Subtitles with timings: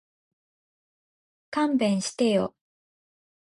[1.51, 2.55] 勘弁してよ